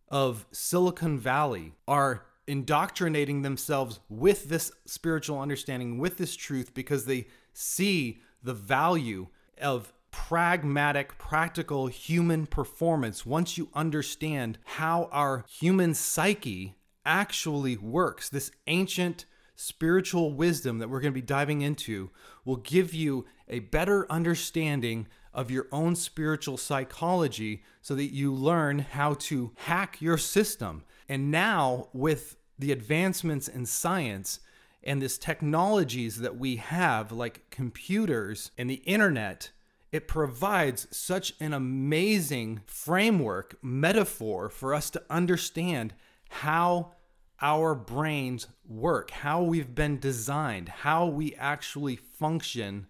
of 0.08 0.46
Silicon 0.52 1.18
Valley 1.18 1.74
are 1.86 2.26
indoctrinating 2.46 3.42
themselves 3.42 4.00
with 4.08 4.48
this 4.48 4.72
spiritual 4.86 5.40
understanding, 5.40 5.98
with 5.98 6.16
this 6.16 6.34
truth, 6.34 6.72
because 6.72 7.04
they 7.04 7.26
see 7.52 8.20
the 8.42 8.54
value 8.54 9.26
of 9.60 9.92
pragmatic, 10.26 11.16
practical 11.16 11.86
human 11.86 12.44
performance 12.44 13.24
once 13.24 13.56
you 13.56 13.68
understand 13.72 14.58
how 14.64 15.08
our 15.12 15.44
human 15.48 15.94
psyche 15.94 16.74
actually 17.06 17.76
works. 17.76 18.28
This 18.28 18.50
ancient 18.66 19.26
spiritual 19.54 20.34
wisdom 20.34 20.78
that 20.78 20.90
we're 20.90 21.00
going 21.00 21.14
to 21.14 21.20
be 21.20 21.24
diving 21.24 21.62
into 21.62 22.10
will 22.44 22.56
give 22.56 22.92
you 22.92 23.26
a 23.46 23.60
better 23.60 24.10
understanding 24.10 25.06
of 25.32 25.52
your 25.52 25.68
own 25.70 25.94
spiritual 25.94 26.56
psychology 26.56 27.62
so 27.80 27.94
that 27.94 28.12
you 28.12 28.34
learn 28.34 28.80
how 28.80 29.14
to 29.14 29.52
hack 29.54 30.02
your 30.02 30.18
system. 30.18 30.82
And 31.08 31.30
now, 31.30 31.88
with 31.92 32.36
the 32.58 32.72
advancements 32.72 33.46
in 33.46 33.64
science 33.66 34.40
and 34.82 35.00
this 35.00 35.16
technologies 35.16 36.18
that 36.18 36.36
we 36.36 36.56
have, 36.56 37.12
like 37.12 37.48
computers 37.50 38.50
and 38.58 38.68
the 38.68 38.82
internet, 38.84 39.52
it 39.90 40.08
provides 40.08 40.86
such 40.90 41.34
an 41.40 41.52
amazing 41.52 42.60
framework, 42.66 43.56
metaphor 43.62 44.48
for 44.48 44.74
us 44.74 44.90
to 44.90 45.02
understand 45.08 45.94
how 46.28 46.92
our 47.40 47.74
brains 47.74 48.48
work, 48.66 49.10
how 49.10 49.42
we've 49.42 49.74
been 49.74 49.98
designed, 49.98 50.68
how 50.68 51.06
we 51.06 51.34
actually 51.36 51.96
function 51.96 52.86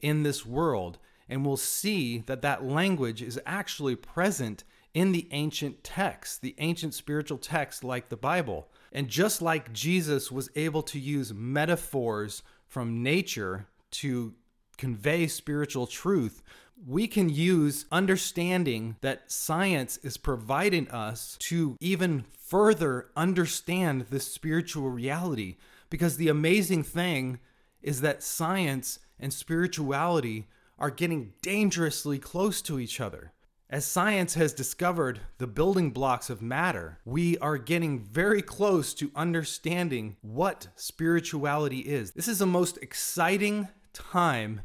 in 0.00 0.22
this 0.22 0.46
world. 0.46 0.98
And 1.28 1.44
we'll 1.44 1.56
see 1.56 2.18
that 2.26 2.42
that 2.42 2.64
language 2.64 3.22
is 3.22 3.40
actually 3.44 3.96
present 3.96 4.64
in 4.92 5.12
the 5.12 5.26
ancient 5.32 5.82
texts, 5.82 6.38
the 6.38 6.54
ancient 6.58 6.94
spiritual 6.94 7.38
texts 7.38 7.82
like 7.82 8.08
the 8.08 8.16
Bible. 8.16 8.68
And 8.92 9.08
just 9.08 9.42
like 9.42 9.72
Jesus 9.72 10.30
was 10.30 10.50
able 10.54 10.82
to 10.84 11.00
use 11.00 11.34
metaphors 11.34 12.42
from 12.68 13.02
nature 13.02 13.66
to 13.90 14.34
convey 14.76 15.26
spiritual 15.26 15.86
truth, 15.86 16.42
we 16.86 17.06
can 17.06 17.28
use 17.28 17.86
understanding 17.92 18.96
that 19.00 19.30
science 19.30 19.96
is 19.98 20.16
providing 20.16 20.90
us 20.90 21.36
to 21.40 21.76
even 21.80 22.24
further 22.38 23.08
understand 23.16 24.06
this 24.10 24.30
spiritual 24.30 24.90
reality. 24.90 25.56
Because 25.88 26.16
the 26.16 26.28
amazing 26.28 26.82
thing 26.82 27.38
is 27.80 28.00
that 28.00 28.22
science 28.22 28.98
and 29.20 29.32
spirituality 29.32 30.48
are 30.78 30.90
getting 30.90 31.32
dangerously 31.40 32.18
close 32.18 32.60
to 32.62 32.80
each 32.80 33.00
other. 33.00 33.32
As 33.70 33.84
science 33.84 34.34
has 34.34 34.52
discovered 34.52 35.20
the 35.38 35.46
building 35.46 35.90
blocks 35.90 36.30
of 36.30 36.42
matter, 36.42 36.98
we 37.04 37.38
are 37.38 37.58
getting 37.58 37.98
very 37.98 38.42
close 38.42 38.92
to 38.94 39.10
understanding 39.16 40.16
what 40.20 40.68
spirituality 40.76 41.80
is. 41.80 42.12
This 42.12 42.28
is 42.28 42.38
the 42.38 42.46
most 42.46 42.78
exciting 42.82 43.68
time 43.94 44.60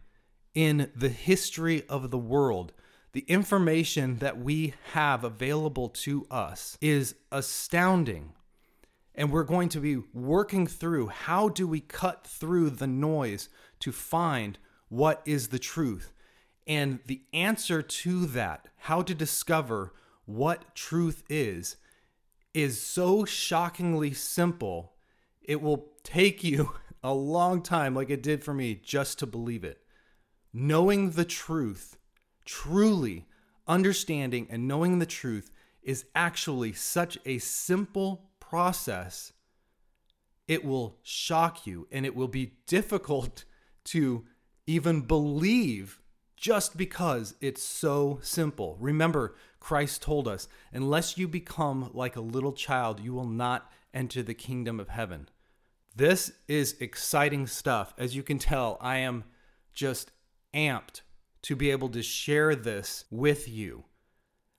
in 0.54 0.92
the 0.94 1.10
history 1.10 1.88
of 1.88 2.12
the 2.12 2.18
world. 2.18 2.74
The 3.14 3.22
information 3.22 4.18
that 4.18 4.38
we 4.38 4.74
have 4.94 5.24
available 5.24 5.90
to 5.90 6.26
us 6.30 6.78
is 6.82 7.16
astounding. 7.32 8.34
And 9.16 9.32
we're 9.32 9.44
going 9.44 9.70
to 9.70 9.80
be 9.80 9.98
working 10.14 10.68
through 10.68 11.08
how 11.08 11.50
do 11.50 11.68
we 11.68 11.80
cut 11.80 12.26
through 12.28 12.72
the 12.72 12.88
noise 12.88 13.50
to 13.80 13.92
find 13.92 14.58
what 14.90 15.22
is 15.26 15.48
the 15.48 15.60
truth. 15.60 16.14
And 16.68 17.00
the 17.06 17.22
answer 17.34 17.82
to 17.82 18.26
that, 18.28 18.68
how 18.78 19.02
to 19.02 19.16
discover 19.16 19.94
what 20.26 20.76
truth 20.76 21.24
is, 21.30 21.78
is 22.54 22.82
so 22.82 23.26
shockingly 23.26 24.14
simple. 24.14 24.94
It 25.42 25.62
will 25.62 25.88
take 26.04 26.44
you 26.44 26.74
a 27.04 27.14
long 27.14 27.62
time, 27.62 27.96
like 27.96 28.10
it 28.10 28.24
did 28.24 28.44
for 28.44 28.54
me, 28.54 28.76
just 28.76 29.20
to 29.20 29.28
believe 29.28 29.64
it 29.64 29.82
knowing 30.54 31.12
the 31.12 31.26
truth, 31.26 31.98
truly 32.46 33.28
understanding 33.68 34.48
and 34.50 34.68
knowing 34.68 35.00
the 35.00 35.06
truth 35.06 35.52
is 35.84 36.06
actually 36.16 36.74
such 36.74 37.18
a 37.26 37.38
simple 37.38 38.32
process. 38.40 39.34
It 40.48 40.66
will 40.66 40.98
shock 41.04 41.68
you 41.68 41.88
and 41.92 42.06
it 42.06 42.16
will 42.16 42.28
be 42.28 42.54
difficult 42.66 43.46
to 43.86 44.26
even 44.68 45.02
believe 45.02 46.02
just 46.36 46.78
because 46.78 47.36
it's 47.42 47.62
so 47.64 48.20
simple. 48.22 48.78
Remember, 48.80 49.36
Christ 49.60 50.02
told 50.02 50.28
us, 50.28 50.48
unless 50.72 51.18
you 51.18 51.28
become 51.28 51.92
like 51.94 52.16
a 52.16 52.22
little 52.22 52.54
child, 52.54 53.00
you 53.00 53.14
will 53.14 53.28
not 53.28 53.70
enter 53.94 54.24
the 54.24 54.34
kingdom 54.34 54.80
of 54.80 54.90
heaven. 54.90 55.28
This 56.00 56.32
is 56.48 56.78
exciting 56.80 57.46
stuff. 57.46 57.94
As 57.98 58.16
you 58.16 58.24
can 58.24 58.40
tell, 58.40 58.78
I 58.80 59.00
am 59.00 59.26
just 59.74 60.14
amped 60.54 61.02
to 61.42 61.58
be 61.58 61.72
able 61.72 61.90
to 61.90 62.02
share 62.02 62.56
this 62.56 63.04
with 63.12 63.50
you. 63.50 63.84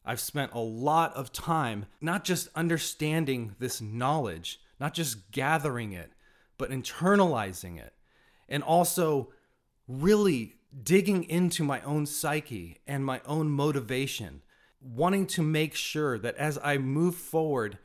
I've 0.04 0.20
spent 0.20 0.52
a 0.52 0.58
lot 0.58 1.14
of 1.14 1.32
time 1.32 1.86
not 1.98 2.24
just 2.24 2.50
understanding 2.54 3.56
this 3.58 3.80
knowledge, 3.80 4.60
not 4.78 4.92
just 4.92 5.30
gathering 5.30 5.94
it, 5.94 6.12
but 6.58 6.70
internalizing 6.70 7.78
it, 7.78 7.94
and 8.46 8.62
also 8.62 9.32
really 9.88 10.56
digging 10.82 11.24
into 11.24 11.64
my 11.64 11.80
own 11.80 12.04
psyche 12.04 12.82
and 12.86 13.02
my 13.02 13.22
own 13.24 13.48
motivation, 13.48 14.42
wanting 14.78 15.26
to 15.28 15.42
make 15.42 15.74
sure 15.74 16.18
that 16.18 16.36
as 16.36 16.58
I 16.62 16.76
move 16.76 17.14
forward 17.14 17.78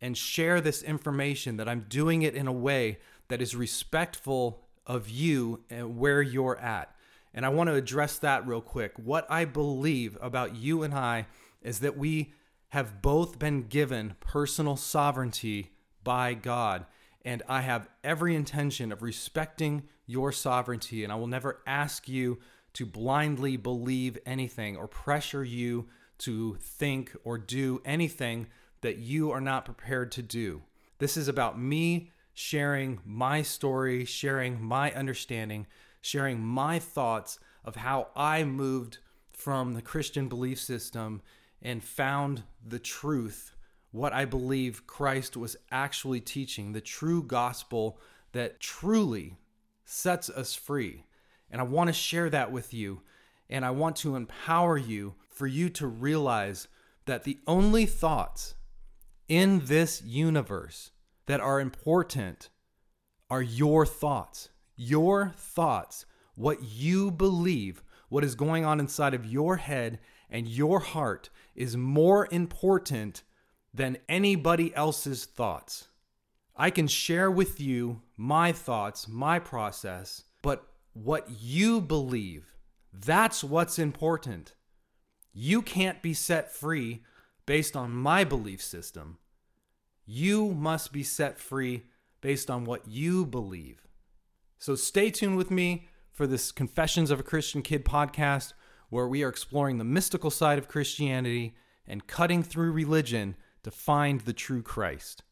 and 0.00 0.16
share 0.16 0.60
this 0.60 0.82
information 0.82 1.56
that 1.58 1.68
I'm 1.68 1.86
doing 1.88 2.22
it 2.22 2.34
in 2.34 2.46
a 2.46 2.52
way 2.52 2.98
that 3.28 3.42
is 3.42 3.54
respectful 3.54 4.64
of 4.86 5.08
you 5.08 5.64
and 5.70 5.98
where 5.98 6.22
you're 6.22 6.58
at 6.58 6.94
and 7.32 7.46
I 7.46 7.50
want 7.50 7.68
to 7.68 7.74
address 7.74 8.18
that 8.18 8.46
real 8.46 8.60
quick. 8.60 8.92
What 8.96 9.26
I 9.30 9.44
believe 9.44 10.18
about 10.20 10.56
you 10.56 10.82
and 10.82 10.92
I 10.92 11.26
is 11.62 11.80
that 11.80 11.96
we 11.96 12.32
have 12.70 13.02
both 13.02 13.38
been 13.38 13.62
given 13.62 14.16
personal 14.20 14.76
sovereignty 14.76 15.72
by 16.02 16.34
God. 16.34 16.86
And 17.24 17.42
I 17.48 17.60
have 17.60 17.88
every 18.02 18.34
intention 18.34 18.90
of 18.92 19.02
respecting 19.02 19.84
your 20.06 20.32
sovereignty. 20.32 21.04
And 21.04 21.12
I 21.12 21.16
will 21.16 21.26
never 21.26 21.60
ask 21.66 22.08
you 22.08 22.38
to 22.72 22.86
blindly 22.86 23.56
believe 23.56 24.18
anything 24.24 24.76
or 24.76 24.86
pressure 24.86 25.44
you 25.44 25.88
to 26.18 26.56
think 26.60 27.14
or 27.24 27.38
do 27.38 27.80
anything 27.84 28.46
that 28.82 28.98
you 28.98 29.30
are 29.30 29.40
not 29.40 29.64
prepared 29.64 30.12
to 30.12 30.22
do. 30.22 30.62
This 30.98 31.16
is 31.16 31.28
about 31.28 31.58
me 31.58 32.10
sharing 32.34 33.00
my 33.04 33.42
story, 33.42 34.04
sharing 34.04 34.62
my 34.62 34.92
understanding 34.92 35.66
sharing 36.00 36.40
my 36.40 36.78
thoughts 36.78 37.38
of 37.64 37.76
how 37.76 38.08
I 38.16 38.44
moved 38.44 38.98
from 39.32 39.74
the 39.74 39.82
Christian 39.82 40.28
belief 40.28 40.60
system 40.60 41.22
and 41.62 41.82
found 41.82 42.42
the 42.66 42.78
truth, 42.78 43.54
what 43.90 44.12
I 44.12 44.24
believe 44.24 44.86
Christ 44.86 45.36
was 45.36 45.56
actually 45.70 46.20
teaching, 46.20 46.72
the 46.72 46.80
true 46.80 47.22
gospel 47.22 47.98
that 48.32 48.60
truly 48.60 49.36
sets 49.84 50.30
us 50.30 50.54
free. 50.54 51.04
And 51.50 51.60
I 51.60 51.64
want 51.64 51.88
to 51.88 51.94
share 51.94 52.30
that 52.30 52.52
with 52.52 52.72
you. 52.72 53.02
And 53.48 53.64
I 53.64 53.70
want 53.70 53.96
to 53.96 54.14
empower 54.14 54.78
you 54.78 55.14
for 55.28 55.46
you 55.46 55.68
to 55.70 55.86
realize 55.86 56.68
that 57.06 57.24
the 57.24 57.38
only 57.46 57.86
thoughts 57.86 58.54
in 59.30 59.64
this 59.66 60.02
universe 60.02 60.90
that 61.26 61.40
are 61.40 61.60
important 61.60 62.50
are 63.30 63.40
your 63.40 63.86
thoughts. 63.86 64.48
Your 64.76 65.32
thoughts, 65.36 66.04
what 66.34 66.64
you 66.64 67.12
believe, 67.12 67.84
what 68.08 68.24
is 68.24 68.34
going 68.34 68.64
on 68.64 68.80
inside 68.80 69.14
of 69.14 69.24
your 69.24 69.56
head 69.56 70.00
and 70.28 70.48
your 70.48 70.80
heart 70.80 71.30
is 71.54 71.76
more 71.76 72.26
important 72.32 73.22
than 73.72 73.98
anybody 74.08 74.74
else's 74.74 75.26
thoughts. 75.26 75.86
I 76.56 76.70
can 76.70 76.88
share 76.88 77.30
with 77.30 77.60
you 77.60 78.02
my 78.16 78.50
thoughts, 78.50 79.06
my 79.06 79.38
process, 79.38 80.24
but 80.42 80.66
what 80.92 81.28
you 81.30 81.80
believe, 81.80 82.46
that's 82.92 83.44
what's 83.44 83.78
important. 83.78 84.54
You 85.32 85.62
can't 85.62 86.02
be 86.02 86.14
set 86.14 86.52
free 86.52 87.04
based 87.50 87.74
on 87.74 87.90
my 87.90 88.22
belief 88.22 88.62
system. 88.62 89.18
You 90.06 90.54
must 90.54 90.92
be 90.92 91.02
set 91.02 91.36
free 91.36 91.82
based 92.20 92.48
on 92.48 92.64
what 92.64 92.86
you 92.86 93.26
believe. 93.26 93.88
So 94.60 94.76
stay 94.76 95.10
tuned 95.10 95.36
with 95.36 95.50
me 95.50 95.88
for 96.12 96.28
this 96.28 96.52
Confessions 96.52 97.10
of 97.10 97.18
a 97.18 97.24
Christian 97.24 97.62
Kid 97.62 97.84
podcast, 97.84 98.52
where 98.88 99.08
we 99.08 99.24
are 99.24 99.28
exploring 99.28 99.78
the 99.78 99.84
mystical 99.84 100.30
side 100.30 100.58
of 100.58 100.68
Christianity 100.68 101.56
and 101.88 102.06
cutting 102.06 102.44
through 102.44 102.70
religion 102.70 103.34
to 103.64 103.72
find 103.72 104.20
the 104.20 104.32
true 104.32 104.62
Christ. 104.62 105.24